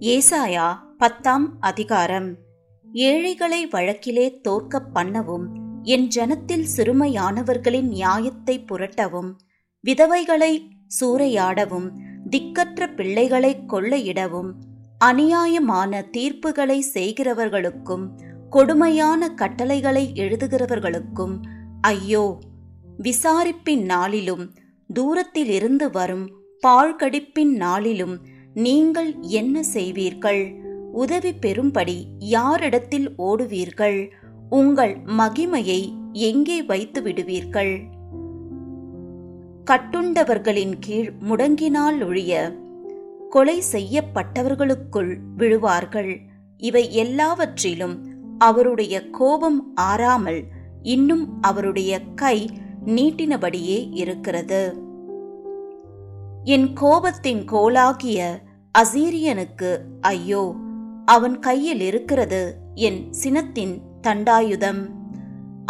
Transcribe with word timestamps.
ஏசாயா 0.00 0.78
பத்தாம் 0.98 1.60
அதிகாரம். 1.60 2.34
ஏழைகளை 2.92 3.66
வழக்கிலே 3.66 4.40
தோற்கப் 4.40 4.90
பண்ணவும் 4.94 5.46
என் 5.82 6.08
ஜனத்தில் 6.16 6.64
சிறுமையானவர்களின் 6.76 7.88
நியாயத்தை 7.88 8.64
புரட்டவும் 8.72 9.30
விதவைகளை 9.84 10.66
சூறையாடவும் 11.00 11.90
திக்கற்ற 12.30 12.94
பிள்ளைகளை 12.94 13.64
கொள்ளையிடவும் 13.68 14.52
அநியாயமான 14.98 16.08
தீர்ப்புகளை 16.12 16.82
செய்கிறவர்களுக்கும் 16.94 18.10
கொடுமையான 18.50 19.28
கட்டளைகளை 19.28 20.12
எழுதுகிறவர்களுக்கும் 20.14 21.40
ஐயோ 21.80 22.38
விசாரிப்பின் 22.98 23.84
நாளிலும் 23.84 24.52
தூரத்திலிருந்து 24.88 25.90
வரும் 25.90 26.30
பாழ்கடிப்பின் 26.66 27.52
நாளிலும் 27.52 28.36
நீங்கள் 28.58 29.10
என்ன 29.20 29.62
செய்வீர்கள்? 29.74 30.42
உதவி 30.92 31.32
பெறும்படி 31.32 31.96
யாரிடத்தில் 32.18 33.08
ஓடுவீர்கள்? 33.18 33.98
உங்கள் 34.50 34.94
மகிமையை 35.18 35.80
எங்கே 36.12 36.62
வைத்து 36.62 37.02
விடுவீர்கள்? 37.02 37.72
கட்டுண்டவர்களின் 39.64 40.74
கீழ் 40.80 41.10
முடங்கினால் 41.28 41.98
ஒழிய 42.06 42.32
கொலை 43.30 43.62
செய்யப்பட்டவர்களுக்குள் 43.72 45.12
விழுவார்கள். 45.36 46.12
இவை 46.56 46.84
எல்லாவற்றிலும் 46.94 47.96
அவருடைய 48.38 49.10
கோபம் 49.10 49.60
ஆறாமல் 49.74 50.42
இன்னும் 50.82 51.24
அவருடைய 51.40 52.00
கை 52.14 52.36
நீட்டினபடியே 52.86 53.78
இருக்கிறது. 53.92 54.86
என் 56.44 56.68
கோபத்தின் 56.80 57.40
கோலாகிய 57.52 58.46
அசீரியனுக்கு 58.74 59.70
ஐயோ 60.00 60.42
அவன் 61.04 61.36
கையில் 61.38 61.80
இருக்கிறது 61.80 62.40
என் 62.86 63.00
சினத்தின் 63.22 63.74
தண்டாயுதம். 64.06 64.80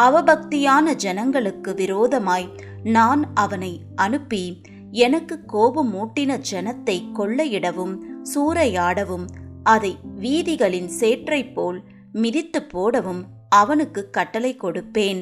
அவபக்தியான 0.02 0.94
ஜனங்களுக்கு 0.94 1.74
விரோதமாய் 1.74 2.48
நான் 2.96 3.22
அவனை 3.34 3.72
அனுப்பி 3.94 4.42
எனக்கு 4.90 5.36
கோபமூட்டின 5.52 6.38
ஜனத்தை 6.50 6.96
கொள்ளையிடவும் 7.18 7.94
சூறையாடவும் 8.34 9.26
அதை 9.62 9.92
வீதிகளின் 10.20 10.90
சேற்றைப் 11.00 11.54
போல் 11.54 11.78
மிதித்து 12.12 12.62
போடவும் 12.62 13.22
அவனுக்கு 13.48 14.02
கட்டளை 14.10 14.52
கொடுப்பேன். 14.56 15.20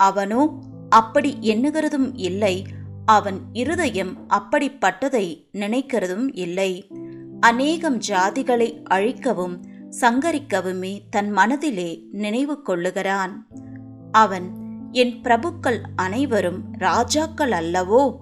அவனோ 0.00 0.42
அப்படி 0.88 1.30
எண்ணுகிறதும் 1.42 2.10
இல்லை. 2.28 2.54
அவன் 3.06 3.40
இருதயம் 3.52 4.28
அப்படிப்பட்டதை 4.28 5.48
நினைக்கிறதும் 5.52 6.30
இல்லை. 6.32 6.86
அநேகம் 7.40 7.98
ஜாதிகளை 8.08 8.82
அழிக்கவும் 8.82 9.64
சங்கரிக்கவுமே 10.00 11.00
தன் 11.10 11.30
மனதிலே 11.30 12.02
நினைவு 12.12 12.62
கொள்ளுகிறான். 12.66 13.32
அவன் 14.12 14.50
என் 14.92 15.20
பிரபுக்கள் 15.22 15.80
அனைவரும் 15.96 16.62
ராஜாக்கள் 16.72 17.50
அல்லவோ? 17.50 18.16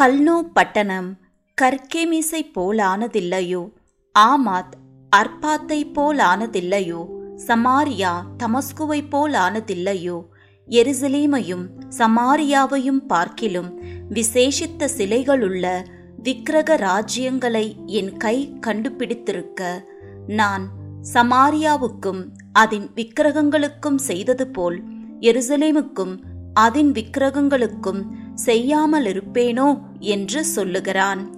கல்னோ 0.00 0.42
பட்டணம் 0.52 1.18
கர்கேமிசை 1.62 2.50
போலானதில்லையோ? 2.54 3.72
ஆமாத் 4.18 4.72
அர்பாத்தை 5.16 5.84
போலானதில்லையோ? 5.94 7.06
சமாரியா 7.46 8.12
தமஸ்குவை 8.42 9.00
போலானதில்லையோ? 9.10 10.26
எருசலேமையும் 10.70 11.68
சமாரியாவையும் 11.98 13.00
பார்க்கிலும் 13.06 13.80
விசேஷித்த 14.10 14.88
சிலைகளுள்ள 14.96 15.84
விக்கிரக 16.22 16.76
ராஜ்யங்களை 16.76 17.84
என் 17.86 18.16
கை 18.16 18.58
கண்டுபிடித்திருக்க 18.66 19.84
நான் 20.26 20.68
சமாரியாவுக்கும் 21.14 22.28
அதன் 22.52 22.90
விக்கிரகங்களுக்கும் 22.94 23.96
செய்தது 23.96 24.48
போல் 24.48 24.82
எருசலேமுக்கும் 25.20 26.22
அதன் 26.54 26.92
விக்கிரகங்களுக்கும் 26.92 28.02
செய்யாமல் 28.34 29.04
இருப்பேனோ 29.04 29.80
என்று 29.98 30.44
சொல்லுகிறான். 30.44 31.30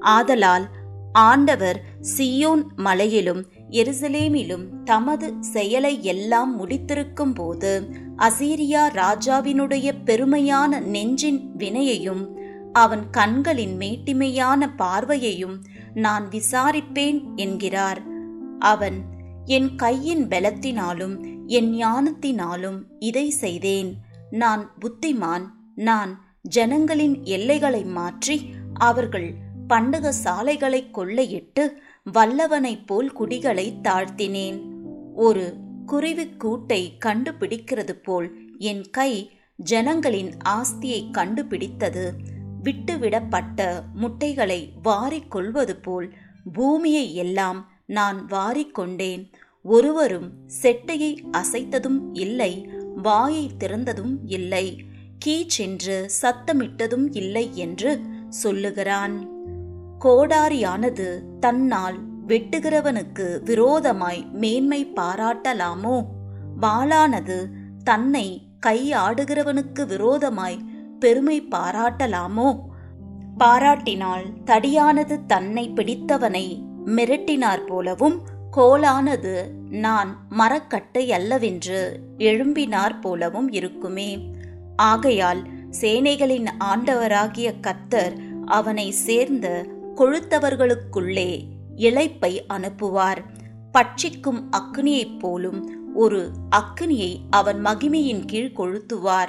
ஆதலால் 0.00 0.68
ஆண்டவர் 1.12 1.82
சியோன் 2.16 2.62
மலையிலும் 2.76 3.46
எருசலேமிலும் 3.74 4.66
தமது 4.84 5.34
செயலை 5.40 5.94
எல்லாம் 6.02 6.52
முடித்திருக்கும் 6.54 7.34
போது 7.34 7.70
அசீரியா 8.16 8.82
ராஜாவினுடைய 8.94 9.88
பெருமையான 10.04 10.80
நெஞ்சின் 10.80 11.40
வினையையும் 11.58 12.24
அவன் 12.72 13.10
கண்களின் 13.10 13.78
மேட்டிமையான 13.78 14.68
பார்வையையும் 14.78 15.56
நான் 15.94 16.24
விசாரிப்பேன் 16.28 17.18
என்கிறார். 17.34 18.00
அவன் 18.58 18.98
என் 19.44 19.70
கையின் 19.76 20.24
பலத்தினாலும் 20.28 21.14
என் 21.46 21.70
ஞானத்தினாலும் 21.74 22.78
இதை 22.98 23.30
செய்தேன். 23.30 23.90
நான் 24.30 24.64
புத்திமான். 24.80 25.46
நான் 25.74 26.12
ஜனங்களின் 26.42 27.16
எல்லைகளை 27.24 27.82
மாற்றி 27.84 28.36
அவர்கள் 28.74 29.28
பண்டக 29.66 30.12
சாலைகளை 30.12 30.80
கொள்ளையிட்டு 30.94 31.64
வல்லவனைப் 32.12 32.86
போல் 32.86 33.12
குடிகளை 33.12 33.78
தாழ்த்தினேன். 33.82 34.60
ஒரு 35.14 35.56
குருவி 35.86 36.24
கூட்டை 36.24 36.90
கண்டுபிடிக்கிறது 37.04 37.90
போல் 37.90 38.38
என் 38.58 38.90
கை 38.90 39.30
ஜனங்களின் 39.56 40.36
ஆஸ்தியை 40.48 41.10
கண்டுபிடித்தது. 41.10 42.12
விட்டுவிடப்பட்ட 42.62 43.82
முட்டைகளை 43.94 44.72
வாரிக் 44.82 45.30
கொள்வது 45.30 45.76
போல் 45.76 46.14
பூமியை 46.52 47.14
எல்லாம் 47.14 47.72
நான் 47.86 48.26
வாரிக்கொண்டேன் 48.26 49.32
ஒருவரும் 49.62 50.30
செட்டையை 50.62 51.24
அசைத்ததும் 51.32 52.00
இல்லை 52.12 52.68
வாயை 52.96 53.50
திறந்ததும் 53.58 54.16
இல்லை. 54.26 54.84
கீச்சென்று 55.24 56.08
சத்தமிட்டதும் 56.22 57.06
இல்லை 57.10 57.50
என்று 57.54 58.00
சொல்லுகிறான். 58.28 59.33
கோடாரியானது 60.04 61.20
தன்னால் 61.40 61.98
வெட்டுகிறவனுக்கு 62.26 63.42
விரோதமாய் 63.42 64.26
மேன்மை 64.32 64.92
பாராட்டலாமோ? 64.96 66.04
வாளானது 66.60 67.46
தன்னை 67.84 68.46
கையாடுகிறவனுக்கு 68.66 69.86
விரோதமாய் 69.86 70.58
பெருமை 70.98 71.42
பாராட்டலாமோ? 71.50 72.60
பாராட்டினால் 73.38 74.26
தடியானது 74.44 75.26
தன்னை 75.26 75.68
பிடித்தவனை 75.68 76.62
மிரட்டினார் 76.86 77.66
போலவும் 77.66 78.22
கோலானது 78.56 79.48
நான் 79.70 80.26
மரக்கட்டை 80.28 81.12
அல்லவென்று 81.12 81.98
எழும்பினார் 82.18 83.00
போலவும் 83.00 83.50
இருக்குமே. 83.50 84.30
ஆகையால் 84.76 85.42
சேனைகளின் 85.80 86.46
ஆண்டவராகிய 86.64 87.54
கத்தர் 87.60 88.16
அவனை 88.46 88.90
சேர்ந்த 88.90 89.66
கொழுத்தவர்களுக்குள்ளே 89.96 91.42
இழைப்பை 91.76 92.44
அனுப்புவார். 92.48 93.24
பட்சிக்கும் 93.72 94.42
அக்னியைப் 94.56 95.18
போலும் 95.18 95.92
ஒரு 95.94 96.30
அக்னியை 96.56 97.16
அவன் 97.30 97.64
மகிமையின் 97.64 98.24
கீழ் 98.24 98.52
கொளுத்துவார். 98.56 99.28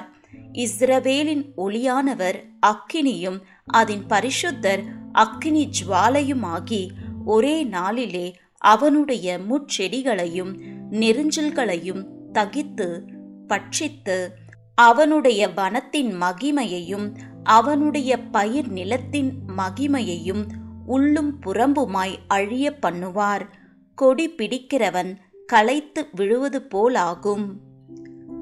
இஸ்ரவேலின் 0.52 1.44
ஒளியானவர் 1.56 2.38
அக்கினியும் 2.66 3.42
அதன் 3.66 4.06
பரிசுத்தர் 4.08 4.82
அக்கினி 5.12 5.70
ஜுவாலையுமாகி 5.78 6.88
ஒரே 7.24 7.62
நாளிலே 7.62 8.34
அவனுடைய 8.58 9.38
முட்செடிகளையும் 9.38 10.52
நெருஞ்சல்களையும் 10.90 12.02
தகித்து 12.32 13.00
பட்சித்து 13.48 14.28
அவனுடைய 14.74 15.48
வனத்தின் 15.48 16.12
மகிமையையும் 16.20 17.14
அவனுடைய 17.46 18.18
பயிர் 18.18 18.68
நிலத்தின் 18.68 19.32
மகிமையையும் 19.56 20.46
உள்ளும் 20.86 21.40
புறம்புமாய் 21.46 22.14
அழிய 22.28 22.78
பண்ணுவார். 22.82 23.48
கொடி 23.94 24.30
பிடிக்கிறவன் 24.30 25.16
களைத்து 25.46 26.08
விழுவது 26.12 26.66
போலாகும். 26.74 27.44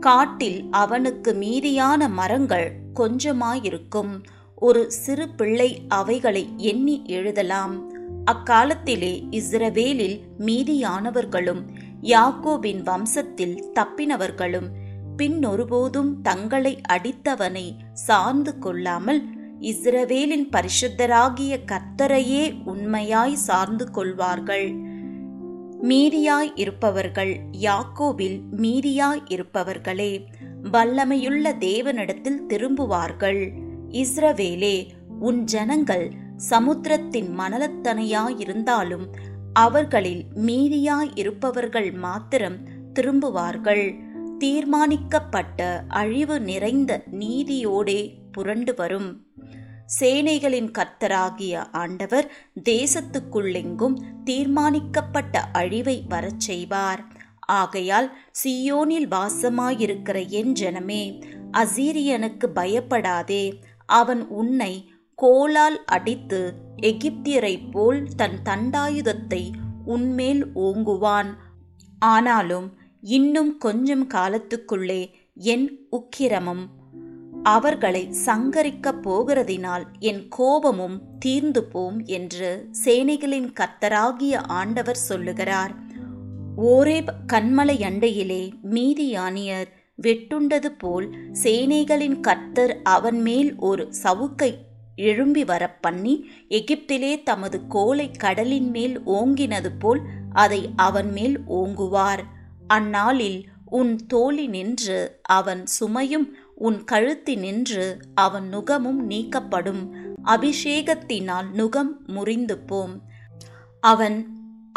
காட்டில் 0.01 0.65
அவனுக்கு 0.71 1.33
மீதியான 1.33 2.09
மரங்கள் 2.09 2.73
கொஞ்சமாயிருக்கும். 2.95 4.23
ஒரு 4.57 4.93
சிறு 4.93 5.29
பிள்ளை 5.29 5.83
அவைகளை 5.89 6.49
எண்ணி 6.57 7.03
எழுதலாம். 7.07 7.93
அக்காலத்திலே 8.25 9.27
இஸ்ரவேலில் 9.31 10.21
மீதியானவர்களும் 10.39 11.63
யாக்கோபின் 12.03 12.83
வம்சத்தில் 12.83 13.63
தப்பினவர்களும் 13.75 14.69
பின் 15.17 15.45
ஒருபோதும் 15.47 16.21
தங்களை 16.21 16.81
அடித்தவனை 16.93 17.77
சார்ந்து 17.93 18.59
கொள்ளாமல் 18.59 19.21
இஸ்ரவேலின் 19.61 20.47
பரிசுத்தராகிய 20.53 21.53
கர்த்தரையே 21.73 22.45
உண்மையாய் 22.65 23.37
சார்ந்து 23.43 23.91
கொள்வார்கள். 23.91 24.69
மீதியாய் 25.83 26.51
இருப்பவர்கள் 26.55 27.41
யாக்கோவில் 27.51 28.39
மீதியாய் 28.57 29.23
இருப்பவர்களே 29.27 30.13
வல்லமையுள்ள 30.73 31.53
தேவனிடத்தில் 31.59 32.41
திரும்புவார்கள். 32.49 33.43
இஸ்ரவேலே 33.91 34.77
உன் 35.21 35.45
ஜனங்கள் 35.45 36.07
சமுத்திரத்தின் 36.51 37.31
மணலத்தனையாயிருந்தாலும் 37.39 39.07
அவர்களில் 39.53 40.25
மீதியாய் 40.47 41.13
இருப்பவர்கள் 41.15 41.93
மாத்திரம் 41.93 42.59
திரும்புவார்கள். 42.93 43.87
தீர்மானிக்கப்பட்ட 44.45 45.85
அழிவு 45.89 46.41
நிறைந்த 46.41 47.03
நீதியோடே 47.11 48.15
புரண்டு 48.33 48.75
வரும். 48.77 49.27
சேனைகளின் 50.01 50.71
கர்த்தராகிய 50.79 51.67
ஆண்டவர் 51.73 52.33
தேசத்துக்குள்ளெங்கும் 52.71 54.01
தீர்மானிக்கப்பட்ட 54.25 55.41
அழிவை 55.53 56.05
வரச் 56.09 56.41
செய்வார். 56.41 57.05
ஆகையால் 57.41 58.17
சியோனில் 58.45 59.09
வாசமாயிருக்கிற 59.09 60.29
என் 60.29 60.53
ஜனமே 60.53 61.23
அசீரியனுக்கு 61.53 62.47
பயப்படாதே. 62.47 63.61
அவன் 63.87 64.29
உன்னை 64.29 64.93
கோலால் 65.15 65.85
அடித்து 65.85 66.55
எகிப்தியரைப் 66.83 67.71
போல் 67.71 68.09
தன் 68.17 68.39
தண்டாயுதத்தை 68.45 69.51
உன்மேல் 69.85 70.47
ஓங்குவான். 70.55 71.35
ஆனாலும் 71.99 72.79
இன்னும் 73.07 73.59
கொஞ்சம் 73.59 74.09
காலத்துக்குள்ளே 74.09 75.13
என் 75.35 75.87
உக்கிரமும். 75.93 76.63
அவர்களை 77.43 78.09
சங்கரிக்கப் 78.27 79.01
போகிறதினால் 79.03 79.85
என் 79.99 80.29
கோபமும் 80.29 81.03
தீர்ந்து 81.19 81.65
போம் 81.65 82.05
என்று 82.05 82.69
சேனைகளின் 82.85 83.53
கர்த்தராகிய 83.61 84.35
ஆண்டவர் 84.35 84.97
சொல்லுகிறார். 84.97 85.75
ஓரேப் 86.57 87.09
கண்மலை 87.33 87.83
அண்டையிலே 87.83 88.53
மீதியானியர் 88.71 89.67
வெட்டுண்டது 90.03 90.67
போல் 90.79 91.11
சேனைகளின் 91.43 92.21
கர்த்தர் 92.21 92.81
அவன் 92.83 93.23
மேல் 93.23 93.57
ஒரு 93.57 93.93
சவுக்கை 94.03 94.55
எழும்பி 94.97 95.45
வர 95.45 95.71
பண்ணி 95.71 96.29
எகிப்திலே 96.49 97.23
தமது 97.23 97.67
கோலை 97.67 98.11
கடலின் 98.11 98.71
மேல் 98.71 99.01
ஓங்கினது 99.01 99.69
போல் 99.79 100.01
அதை 100.33 100.71
அவன் 100.77 101.13
மேல் 101.13 101.41
ஓங்குவார். 101.49 102.25
அந்நாளில் 102.67 103.45
உன் 103.65 104.07
தோழி 104.07 104.47
நின்று 104.47 105.21
அவன் 105.23 105.65
சுமையும் 105.81 106.29
உன் 106.55 106.85
கழுத்தி 106.85 107.35
நின்று 107.35 107.99
அவன் 108.15 108.49
நுகமும் 108.49 109.11
நீக்கப்படும். 109.11 109.89
அபிஷேகத்தினால் 110.25 111.49
நுகம் 111.53 111.97
முறிந்து 112.07 112.59
போம் 112.59 113.03
அவன் 113.81 114.29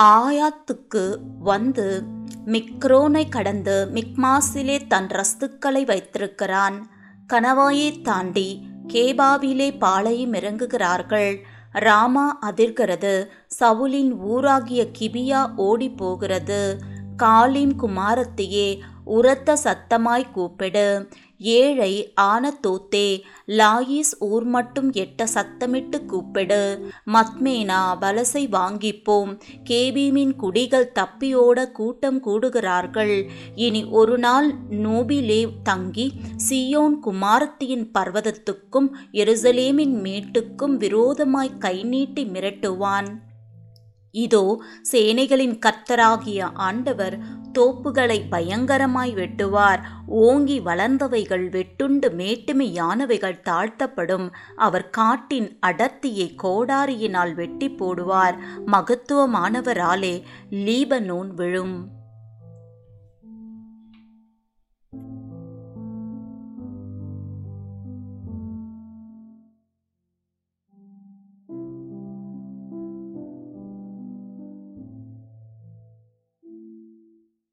ஆயாத்துக்கு 0.02 1.16
வந்து 1.40 2.04
மிக்ரோனை 2.46 3.30
கடந்து 3.30 3.90
மிக்மாஸிலே 3.94 4.88
தன் 4.88 5.08
ரஸ்துக்களை 5.08 5.86
வைத்திருக்கிறான். 5.86 6.88
கணவாயை 7.34 8.02
தாண்டி 8.02 8.68
கேபாவிலே 8.88 9.78
பாளையம் 9.78 10.34
இறங்குகிறார்கள். 10.34 11.38
ராமா 11.72 12.40
அதிர்கிறது. 12.42 13.28
சவுலின் 13.60 14.12
ஊராகிய 14.28 14.92
கிபியா 15.00 15.56
ஓடி 15.56 15.90
போகிறது 15.90 16.78
காலின் 17.18 17.74
குமாரத்தையே 17.82 18.80
உரத்த 19.06 19.58
சத்தமாய் 19.64 20.32
கூப்பிடு. 20.32 21.08
ஏழை 21.40 22.14
ஆனத்தோத்தே 22.22 23.22
லாயிஸ் 23.48 24.14
ஊர் 24.20 24.44
மட்டும் 24.44 24.92
எட்ட 24.92 25.26
சத்தமிட்டு 25.34 26.06
கூப்பிடு. 26.06 26.62
மத்மேனா 27.06 27.80
வலசை 28.02 28.48
வாங்கிப்போம். 28.50 29.40
கேபீமின் 29.70 30.36
குடிகள் 30.36 30.92
தப்பியோட 31.00 31.72
கூட்டம் 31.72 32.24
கூடுகிறார்கள். 32.24 33.16
இனி 33.56 33.84
ஒரு 33.86 34.18
நாள் 34.18 34.54
நோபிலே 34.70 35.42
தங்கி 35.64 36.12
சியோன் 36.50 36.98
குமாரத்தியின் 37.06 37.88
பர்வதத்துக்கும் 38.00 38.90
எருசலேமின் 39.12 39.96
மேட்டுக்கும் 40.06 40.76
விரோதமாய் 40.78 41.58
கை 41.58 41.84
நீட்டி 41.84 42.26
மிரட்டுவான். 42.26 43.08
இதோ 44.12 44.64
சேனைகளின் 44.92 45.60
கர்த்தராகிய 45.66 46.50
ஆண்டவர் 46.54 47.20
தோப்புகளை 47.60 48.22
பயங்கரமாய் 48.32 49.14
வெட்டுவார். 49.14 49.80
ஓங்கி 50.08 50.60
வளர்ந்தவைகள் 50.60 51.50
வெட்டுண்டு 51.50 52.10
மேட்டுமையானவைகள் 52.10 53.40
தாழ்த்தப்படும். 53.40 54.34
அவர் 54.56 54.90
காட்டின் 54.90 55.60
அடர்த்தியை 55.66 56.36
கோடாரியினால் 56.44 57.34
வெட்டி 57.34 57.70
போடுவார். 57.70 58.38
மகத்துவமானவராலே 58.66 60.24
லீபனோன் 60.52 61.28
விழும். 61.28 61.97